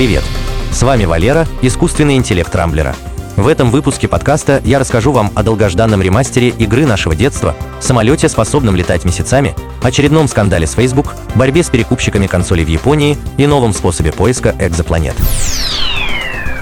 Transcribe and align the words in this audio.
Привет! 0.00 0.24
С 0.72 0.82
вами 0.82 1.04
Валера, 1.04 1.46
искусственный 1.60 2.16
интеллект 2.16 2.54
Рамблера. 2.54 2.96
В 3.36 3.46
этом 3.46 3.70
выпуске 3.70 4.08
подкаста 4.08 4.62
я 4.64 4.78
расскажу 4.78 5.12
вам 5.12 5.30
о 5.34 5.42
долгожданном 5.42 6.00
ремастере 6.00 6.48
игры 6.48 6.86
нашего 6.86 7.14
детства, 7.14 7.54
самолете, 7.80 8.30
способном 8.30 8.76
летать 8.76 9.04
месяцами, 9.04 9.54
очередном 9.82 10.26
скандале 10.26 10.66
с 10.66 10.72
Facebook, 10.72 11.14
борьбе 11.34 11.62
с 11.62 11.68
перекупщиками 11.68 12.28
консолей 12.28 12.64
в 12.64 12.68
Японии 12.68 13.18
и 13.36 13.46
новом 13.46 13.74
способе 13.74 14.10
поиска 14.10 14.54
экзопланет. 14.58 15.16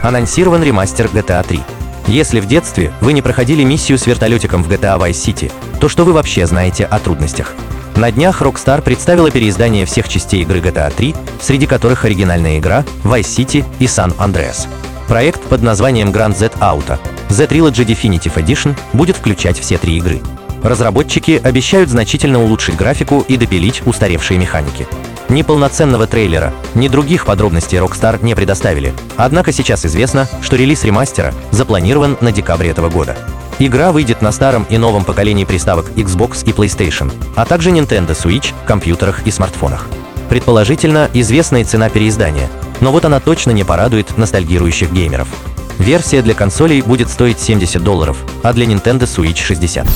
Анонсирован 0.02 0.64
ремастер 0.64 1.06
GTA 1.06 1.46
3. 1.46 1.60
Если 2.08 2.40
в 2.40 2.46
детстве 2.46 2.92
вы 3.00 3.12
не 3.12 3.22
проходили 3.22 3.62
миссию 3.62 3.98
с 3.98 4.08
вертолетиком 4.08 4.64
в 4.64 4.68
GTA 4.68 4.98
Vice 4.98 5.12
City, 5.12 5.52
то 5.78 5.88
что 5.88 6.04
вы 6.04 6.12
вообще 6.12 6.44
знаете 6.44 6.86
о 6.86 6.98
трудностях? 6.98 7.54
На 7.98 8.12
днях 8.12 8.42
Rockstar 8.42 8.80
представила 8.80 9.28
переиздание 9.28 9.84
всех 9.84 10.08
частей 10.08 10.42
игры 10.42 10.60
GTA 10.60 10.94
3, 10.94 11.16
среди 11.40 11.66
которых 11.66 12.04
оригинальная 12.04 12.58
игра, 12.58 12.84
Vice 13.02 13.22
City 13.22 13.64
и 13.80 13.86
San 13.86 14.16
Andreas. 14.18 14.68
Проект 15.08 15.42
под 15.42 15.62
названием 15.62 16.10
Grand 16.10 16.36
Z 16.36 16.52
Auto 16.60 16.96
The 17.28 17.48
Trilogy 17.48 17.84
Definitive 17.84 18.34
Edition 18.36 18.78
будет 18.92 19.16
включать 19.16 19.58
все 19.58 19.78
три 19.78 19.96
игры. 19.96 20.20
Разработчики 20.62 21.40
обещают 21.42 21.90
значительно 21.90 22.40
улучшить 22.40 22.76
графику 22.76 23.24
и 23.26 23.36
допилить 23.36 23.82
устаревшие 23.84 24.38
механики. 24.38 24.86
Ни 25.28 25.42
полноценного 25.42 26.06
трейлера, 26.06 26.54
ни 26.76 26.86
других 26.86 27.26
подробностей 27.26 27.78
Rockstar 27.78 28.24
не 28.24 28.36
предоставили. 28.36 28.94
Однако 29.16 29.50
сейчас 29.50 29.84
известно, 29.84 30.28
что 30.40 30.54
релиз 30.54 30.84
ремастера 30.84 31.34
запланирован 31.50 32.16
на 32.20 32.30
декабрь 32.30 32.68
этого 32.68 32.90
года. 32.90 33.16
Игра 33.60 33.90
выйдет 33.90 34.22
на 34.22 34.30
старом 34.30 34.66
и 34.70 34.78
новом 34.78 35.04
поколении 35.04 35.44
приставок 35.44 35.90
Xbox 35.96 36.44
и 36.44 36.52
PlayStation, 36.52 37.12
а 37.34 37.44
также 37.44 37.70
Nintendo 37.70 38.10
Switch, 38.10 38.54
компьютерах 38.66 39.26
и 39.26 39.32
смартфонах. 39.32 39.88
Предположительно, 40.28 41.10
известная 41.12 41.64
цена 41.64 41.88
переиздания, 41.88 42.48
но 42.80 42.92
вот 42.92 43.04
она 43.04 43.18
точно 43.18 43.50
не 43.50 43.64
порадует 43.64 44.16
ностальгирующих 44.16 44.92
геймеров. 44.92 45.26
Версия 45.78 46.22
для 46.22 46.34
консолей 46.34 46.82
будет 46.82 47.08
стоить 47.08 47.40
70 47.40 47.82
долларов, 47.82 48.18
а 48.42 48.52
для 48.52 48.66
Nintendo 48.66 49.02
Switch 49.02 49.38
60. 49.38 49.86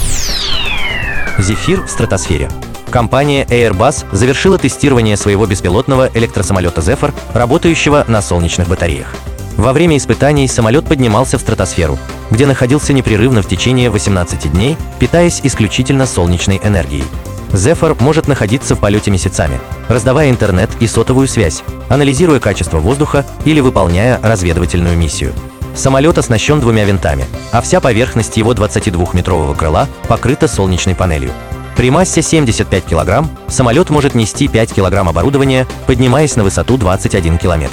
Зефир 1.38 1.82
в 1.82 1.88
стратосфере. 1.88 2.50
Компания 2.90 3.44
Airbus 3.44 4.06
завершила 4.12 4.58
тестирование 4.58 5.16
своего 5.16 5.46
беспилотного 5.46 6.10
электросамолета 6.14 6.80
Zephyr, 6.80 7.14
работающего 7.32 8.04
на 8.08 8.20
солнечных 8.22 8.68
батареях. 8.68 9.14
Во 9.56 9.72
время 9.72 9.96
испытаний 9.96 10.48
самолет 10.48 10.86
поднимался 10.86 11.38
в 11.38 11.40
стратосферу, 11.40 11.98
где 12.30 12.46
находился 12.46 12.92
непрерывно 12.92 13.42
в 13.42 13.48
течение 13.48 13.90
18 13.90 14.50
дней, 14.52 14.76
питаясь 14.98 15.40
исключительно 15.42 16.06
солнечной 16.06 16.60
энергией. 16.62 17.04
Zephyr 17.50 18.02
может 18.02 18.28
находиться 18.28 18.74
в 18.74 18.80
полете 18.80 19.10
месяцами, 19.10 19.60
раздавая 19.88 20.30
интернет 20.30 20.70
и 20.80 20.86
сотовую 20.86 21.28
связь, 21.28 21.62
анализируя 21.90 22.40
качество 22.40 22.78
воздуха 22.78 23.26
или 23.44 23.60
выполняя 23.60 24.18
разведывательную 24.22 24.96
миссию. 24.96 25.32
Самолет 25.74 26.18
оснащен 26.18 26.60
двумя 26.60 26.84
винтами, 26.84 27.26
а 27.50 27.60
вся 27.60 27.80
поверхность 27.80 28.36
его 28.36 28.52
22-метрового 28.52 29.54
крыла 29.54 29.88
покрыта 30.08 30.48
солнечной 30.48 30.94
панелью. 30.94 31.32
При 31.76 31.90
массе 31.90 32.22
75 32.22 32.84
кг 32.84 33.28
самолет 33.48 33.90
может 33.90 34.14
нести 34.14 34.48
5 34.48 34.74
кг 34.74 35.08
оборудования, 35.08 35.66
поднимаясь 35.86 36.36
на 36.36 36.44
высоту 36.44 36.76
21 36.76 37.38
км. 37.38 37.70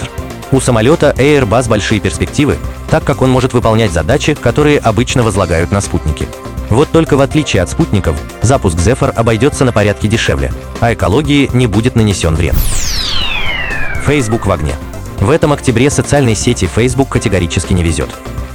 У 0.52 0.60
самолета 0.60 1.14
Airbus 1.18 1.70
большие 1.70 2.00
перспективы, 2.02 2.58
так 2.90 3.04
как 3.04 3.22
он 3.22 3.30
может 3.30 3.54
выполнять 3.54 3.92
задачи, 3.92 4.34
которые 4.34 4.80
обычно 4.80 5.22
возлагают 5.22 5.72
на 5.72 5.80
спутники. 5.80 6.28
Вот 6.70 6.90
только 6.90 7.18
в 7.18 7.22
отличие 7.22 7.62
от 7.62 7.70
спутников, 7.70 8.16
запуск 8.42 8.78
Zephyr 8.78 9.12
обойдется 9.12 9.66
на 9.66 9.72
порядке 9.72 10.08
дешевле, 10.08 10.52
а 10.80 10.94
экологии 10.94 11.50
не 11.54 11.68
будет 11.68 11.96
нанесен 11.96 12.36
вред. 12.36 12.56
Facebook 14.06 14.46
в 14.46 14.52
огне. 14.52 14.76
В 15.20 15.30
этом 15.30 15.52
октябре 15.52 15.90
социальной 15.90 16.36
сети 16.36 16.66
Facebook 16.66 17.10
категорически 17.10 17.74
не 17.74 17.84
везет. 17.84 18.10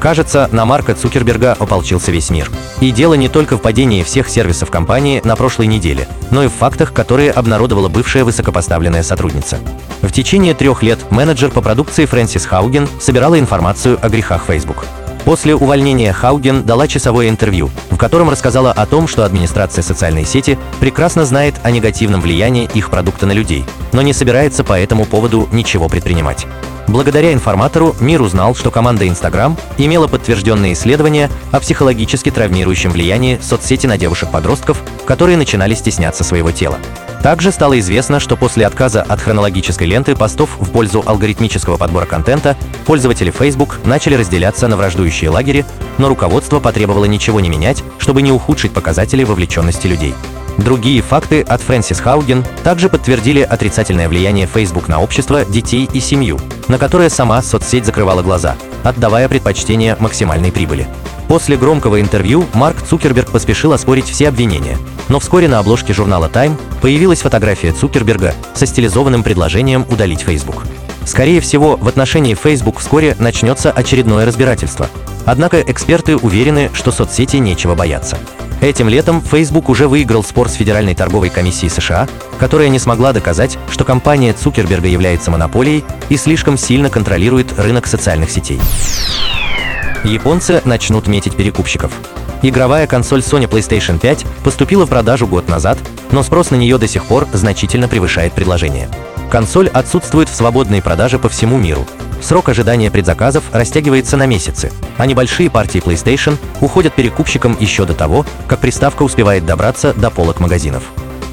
Кажется, 0.05 0.50
на 0.52 0.66
Марка 0.66 0.94
Цукерберга 0.94 1.56
ополчился 1.58 2.12
весь 2.12 2.28
мир. 2.28 2.50
И 2.83 2.91
дело 2.91 3.14
не 3.14 3.30
только 3.30 3.56
в 3.56 3.62
падении 3.62 4.03
всех 4.03 4.28
сервисов 4.28 4.70
компании 4.70 5.22
на 5.25 5.34
прошлой 5.34 5.66
неделе, 5.66 6.06
но 6.31 6.42
и 6.44 6.48
в 6.48 6.53
фактах, 6.53 6.92
которые 6.92 7.31
обнародовала 7.31 7.88
бывшая 7.88 8.22
высокопоставленная 8.25 9.03
сотрудница. 9.03 9.60
В 10.03 10.12
течение 10.12 10.53
трех 10.53 10.82
лет 10.82 11.10
менеджер 11.10 11.50
по 11.50 11.62
продукции 11.62 12.04
Фрэнсис 12.04 12.44
Хауген 12.44 12.87
собирала 13.00 13.41
информацию 13.41 13.98
о 14.03 14.10
грехах 14.10 14.44
Facebook. 14.47 14.84
После 15.25 15.54
увольнения 15.54 16.12
Хауген 16.12 16.64
дала 16.64 16.87
часовое 16.87 17.31
интервью, 17.31 17.70
в 17.88 17.97
котором 17.97 18.28
рассказала 18.28 18.72
о 18.72 18.84
том, 18.84 19.09
что 19.09 19.25
администрация 19.25 19.81
социальной 19.81 20.26
сети 20.26 20.59
прекрасно 20.81 21.25
знает 21.25 21.54
о 21.62 21.70
негативном 21.70 22.20
влиянии 22.20 22.69
их 22.75 22.91
продукта 22.91 23.25
на 23.25 23.32
людей, 23.32 23.64
но 23.93 24.03
не 24.03 24.12
собирается 24.12 24.64
по 24.64 24.78
этому 24.78 25.06
поводу 25.06 25.48
ничего 25.50 25.88
предпринимать. 25.88 26.47
Благодаря 26.87 27.33
информатору 27.33 27.97
мир 28.00 28.21
узнал, 28.22 28.55
что 28.55 28.71
команда 28.71 29.06
Instagram 29.06 29.56
имела 29.78 30.06
подтвержденные 30.06 30.75
исследования 30.75 31.31
о 31.50 31.61
психологически 31.61 32.31
травмирующем 32.31 32.91
влиянии 32.91 33.39
соцсети 33.43 33.87
на 33.87 33.97
девушек-подростков, 33.97 34.83
которые 35.06 35.37
начинали 35.37 35.75
стесняться 35.75 36.25
своего 36.25 36.50
тела. 36.50 36.78
Также 37.23 37.53
стало 37.53 37.78
известно, 37.78 38.21
что 38.21 38.37
после 38.37 38.67
отказа 38.67 39.00
от 39.00 39.19
хронологической 39.19 39.87
ленты 39.87 40.15
постов 40.15 40.59
в 40.61 40.71
пользу 40.71 41.03
алгоритмического 41.06 41.78
подбора 41.78 42.05
контента, 42.05 42.55
пользователи 42.84 43.31
Facebook 43.31 43.78
начали 43.87 44.15
разделяться 44.15 44.69
на 44.69 44.77
враждующие 44.77 45.31
лагеря, 45.31 45.65
но 45.97 46.09
руководство 46.09 46.61
потребовало 46.61 47.06
ничего 47.06 47.41
не 47.41 47.49
менять, 47.49 47.83
чтобы 47.99 48.21
не 48.21 48.31
ухудшить 48.31 48.73
показатели 48.73 49.25
вовлеченности 49.25 49.87
людей. 49.87 50.15
Другие 50.59 51.03
факты 51.03 51.42
от 51.42 51.60
Фрэнсис 51.62 52.00
Хауген 52.00 52.44
также 52.62 52.88
подтвердили 52.88 53.41
отрицательное 53.41 54.09
влияние 54.09 54.47
Facebook 54.47 54.88
на 54.88 55.00
общество, 55.00 55.44
детей 55.44 55.88
и 55.92 56.00
семью, 56.00 56.38
на 56.69 56.78
которое 56.78 57.09
сама 57.10 57.42
соцсеть 57.42 57.84
закрывала 57.84 58.22
глаза, 58.22 58.56
отдавая 58.84 59.28
предпочтение 59.28 59.97
максимальной 59.98 60.53
прибыли. 60.53 60.87
После 61.28 61.56
громкого 61.56 62.00
интервью 62.00 62.47
Марк 62.53 62.82
Цукерберг 62.82 63.31
поспешил 63.31 63.72
оспорить 63.72 64.09
все 64.09 64.28
обвинения, 64.28 64.78
но 65.09 65.19
вскоре 65.19 65.48
на 65.48 65.59
обложке 65.59 65.93
журнала 65.93 66.31
Time 66.32 66.56
появилась 66.81 67.22
фотография 67.22 67.72
Цукерберга 67.72 68.34
со 68.54 68.66
стилизованным 68.66 69.22
предложением 69.22 69.87
удалить 69.88 70.20
Facebook. 70.20 70.64
Скорее 71.04 71.41
всего, 71.41 71.76
в 71.76 71.88
отношении 71.88 72.34
Facebook 72.34 72.78
вскоре 72.78 73.16
начнется 73.19 73.70
очередное 73.70 74.25
разбирательство. 74.25 74.88
Однако 75.26 75.60
эксперты 75.60 76.16
уверены, 76.16 76.70
что 76.75 76.93
соцсети 76.93 77.37
нечего 77.37 77.75
бояться. 77.75 78.19
Этим 78.64 78.88
летом 78.88 79.20
Facebook 79.20 79.69
уже 79.69 79.88
выиграл 79.88 80.25
спор 80.25 80.48
с 80.48 80.54
Федеральной 80.54 80.94
торговой 80.94 81.28
комиссией 81.28 81.69
США, 81.69 82.08
которая 82.38 82.70
не 82.70 82.78
смогла 82.78 83.12
доказать, 83.12 83.58
что 83.70 83.84
компания 83.84 84.32
Цукерберга 84.32 84.88
является 84.88 85.30
монополией 85.30 85.84
и 86.08 86.16
слишком 86.16 86.56
сильно 86.56 86.88
контролирует 86.88 87.58
рынок 87.58 87.86
социальных 87.86 88.30
сетей. 88.30 88.58
Японцы 90.02 90.62
начнут 90.64 91.08
метить 91.08 91.36
перекупщиков. 91.36 91.92
Игровая 92.41 92.86
консоль 92.86 93.20
Sony 93.20 93.47
PlayStation 93.47 93.98
5 93.98 94.25
поступила 94.42 94.86
в 94.86 94.88
продажу 94.88 95.26
год 95.26 95.46
назад, 95.46 95.76
но 96.10 96.22
спрос 96.22 96.50
на 96.50 96.56
нее 96.56 96.78
до 96.78 96.88
сих 96.88 97.04
пор 97.04 97.28
значительно 97.34 97.86
превышает 97.86 98.32
предложение. 98.32 98.88
Консоль 99.31 99.69
отсутствует 99.69 100.31
в 100.31 100.34
свободной 100.34 100.81
продаже 100.81 101.19
по 101.19 101.28
всему 101.28 101.58
миру, 101.58 101.86
Срок 102.25 102.49
ожидания 102.49 102.91
предзаказов 102.91 103.45
растягивается 103.53 104.17
на 104.17 104.25
месяцы, 104.25 104.73
а 104.97 105.05
небольшие 105.05 105.51
партии 105.51 105.83
PlayStation 105.85 106.39
уходят 106.62 106.95
перекупщикам 106.95 107.55
еще 107.61 107.85
до 107.85 107.93
того, 107.93 108.25
как 108.47 108.61
приставка 108.61 109.03
успевает 109.03 109.45
добраться 109.45 109.93
до 109.93 110.09
полок 110.09 110.41
магазинов. 110.41 110.85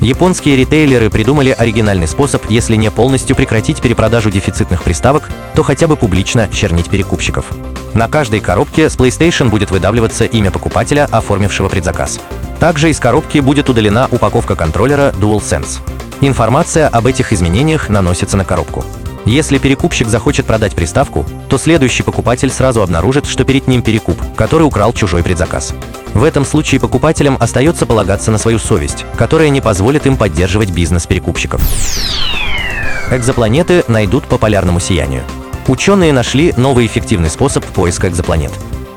Японские 0.01 0.57
ритейлеры 0.57 1.09
придумали 1.09 1.55
оригинальный 1.57 2.09
способ, 2.09 2.43
если 2.49 2.75
не 2.75 2.91
полностью 2.91 3.37
прекратить 3.37 3.81
перепродажу 3.81 4.31
дефицитных 4.31 4.83
приставок, 4.83 5.29
то 5.55 5.63
хотя 5.63 5.87
бы 5.87 5.95
публично 5.95 6.49
чернить 6.51 6.89
перекупщиков. 6.89 7.45
На 7.93 8.09
каждой 8.09 8.41
коробке 8.41 8.89
с 8.89 8.97
PlayStation 8.97 9.47
будет 9.47 9.71
выдавливаться 9.71 10.25
имя 10.25 10.51
покупателя, 10.51 11.07
оформившего 11.09 11.69
предзаказ. 11.69 12.19
Также 12.59 12.89
из 12.89 12.99
коробки 12.99 13.37
будет 13.37 13.69
удалена 13.69 14.09
упаковка 14.11 14.57
контроллера 14.57 15.13
DualSense. 15.21 15.79
Информация 16.19 16.89
об 16.89 17.07
этих 17.07 17.31
изменениях 17.31 17.87
наносится 17.87 18.35
на 18.35 18.43
коробку. 18.43 18.83
Если 19.25 19.59
перекупщик 19.59 20.07
захочет 20.07 20.45
продать 20.45 20.75
приставку, 20.75 21.25
то 21.49 21.57
следующий 21.57 22.03
покупатель 22.03 22.49
сразу 22.49 22.81
обнаружит, 22.81 23.27
что 23.27 23.43
перед 23.43 23.67
ним 23.67 23.83
перекуп, 23.83 24.17
который 24.35 24.63
украл 24.63 24.93
чужой 24.93 25.23
предзаказ. 25.23 25.73
В 26.13 26.23
этом 26.23 26.43
случае 26.43 26.81
покупателям 26.81 27.37
остается 27.39 27.85
полагаться 27.85 28.31
на 28.31 28.37
свою 28.37 28.59
совесть, 28.59 29.05
которая 29.17 29.49
не 29.49 29.61
позволит 29.61 30.05
им 30.05 30.17
поддерживать 30.17 30.71
бизнес 30.71 31.05
перекупщиков. 31.05 31.61
Экзопланеты 33.11 33.83
найдут 33.87 34.23
по 34.25 34.37
полярному 34.37 34.79
сиянию. 34.79 35.23
Ученые 35.67 36.13
нашли 36.13 36.53
новый 36.57 36.85
эффективный 36.85 37.29
способ 37.29 37.63
поиска 37.65 38.07
экзопланет. 38.07 38.51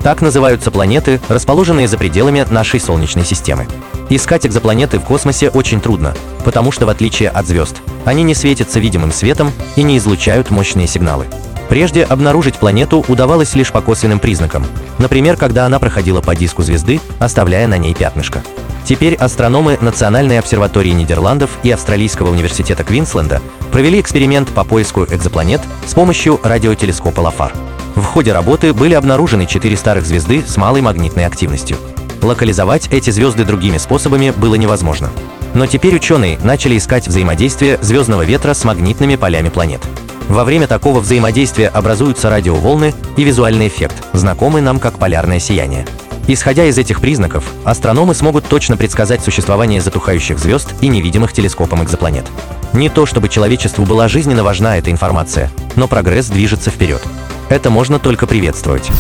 Так 0.05 0.21
называются 0.21 0.71
планеты, 0.71 1.19
расположенные 1.29 1.89
за 1.89 1.97
пределами 1.97 2.45
нашей 2.51 2.79
Солнечной 2.79 3.25
системы. 3.25 3.67
Искать 4.11 4.47
экзопланеты 4.47 4.99
в 4.99 5.03
космосе 5.05 5.49
очень 5.49 5.81
трудно, 5.81 6.15
потому 6.45 6.73
что 6.73 6.85
в 6.85 6.91
отличие 6.91 7.31
от 7.31 7.47
звезд, 7.47 7.77
они 8.05 8.23
не 8.23 8.35
светятся 8.35 8.81
видимым 8.81 9.13
светом 9.13 9.51
и 9.77 9.83
не 9.83 9.97
излучают 9.97 10.51
мощные 10.51 10.87
сигналы. 10.87 11.25
Прежде 11.71 12.05
обнаружить 12.05 12.57
планету 12.57 13.03
удавалось 13.09 13.55
лишь 13.55 13.73
по 13.73 13.81
косвенным 13.81 14.21
признакам, 14.21 14.67
например, 14.99 15.39
когда 15.39 15.65
она 15.65 15.79
проходила 15.79 16.21
по 16.21 16.37
диску 16.37 16.63
звезды, 16.63 17.01
оставляя 17.19 17.67
на 17.67 17.79
ней 17.79 17.95
пятнышко. 17.95 18.43
Теперь 18.85 19.15
астрономы 19.15 19.79
Национальной 19.81 20.39
обсерватории 20.39 20.91
Нидерландов 20.91 21.51
и 21.63 21.71
Австралийского 21.71 22.31
университета 22.31 22.85
Квинсленда 22.85 23.41
провели 23.73 23.99
эксперимент 23.99 24.51
по 24.51 24.65
поиску 24.65 25.05
экзопланет 25.05 25.63
с 25.87 25.95
помощью 25.95 26.39
радиотелескопа 26.43 27.21
Лафар. 27.21 27.55
В 27.95 28.03
ходе 28.03 28.33
работы 28.33 28.73
были 28.73 28.95
обнаружены 28.95 29.47
четыре 29.47 29.77
старых 29.77 30.05
звезды 30.05 30.43
с 30.47 30.57
малой 30.57 30.81
магнитной 30.81 31.27
активностью. 31.27 31.77
Локализовать 32.23 32.89
эти 32.91 33.11
звезды 33.11 33.45
другими 33.45 33.79
способами 33.79 34.33
было 34.37 34.57
невозможно. 34.57 35.11
Но 35.55 35.67
теперь 35.67 35.95
ученые 35.95 36.39
начали 36.43 36.77
искать 36.77 37.07
взаимодействие 37.07 37.79
звездного 37.81 38.23
ветра 38.23 38.55
с 38.55 38.65
магнитными 38.65 39.15
полями 39.15 39.49
планет. 39.49 39.81
Во 40.29 40.43
время 40.43 40.67
такого 40.67 41.01
взаимодействия 41.01 41.69
образуются 41.69 42.31
радиоволны 42.31 42.95
и 43.17 43.23
визуальный 43.23 43.69
эффект, 43.69 43.95
знакомый 44.13 44.63
нам 44.63 44.81
как 44.81 44.99
полярное 44.99 45.39
сияние. 45.39 45.87
Исходя 46.27 46.65
из 46.65 46.79
этих 46.79 47.01
признаков, 47.01 47.45
астрономы 47.65 48.15
смогут 48.15 48.47
точно 48.47 48.79
предсказать 48.79 49.23
существование 49.23 49.83
затухающих 49.83 50.39
звезд 50.39 50.73
и 50.81 50.89
невидимых 50.89 51.33
телескопом 51.33 51.85
экзопланет. 51.85 52.25
Не 52.73 52.89
то 52.89 53.05
чтобы 53.05 53.29
человечеству 53.29 53.85
была 53.85 54.09
жизненно 54.09 54.43
важна 54.43 54.79
эта 54.79 54.91
информация, 54.91 55.51
но 55.77 55.87
прогресс 55.87 56.27
движется 56.27 56.71
вперед. 56.71 57.03
Это 57.55 57.71
можно 57.71 58.01
только 58.01 58.27
приветствовать. 58.27 58.91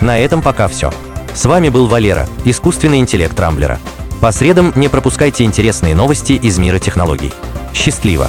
На 0.00 0.18
этом 0.18 0.42
пока 0.42 0.66
все. 0.66 0.92
С 1.32 1.44
вами 1.44 1.68
был 1.68 1.86
Валера, 1.86 2.26
искусственный 2.44 2.98
интеллект 2.98 3.38
Рамблера. 3.38 3.78
По 4.20 4.32
средам 4.32 4.72
не 4.74 4.88
пропускайте 4.88 5.44
интересные 5.44 5.94
новости 5.94 6.32
из 6.32 6.58
мира 6.58 6.80
технологий. 6.80 7.32
Счастливо! 7.72 8.28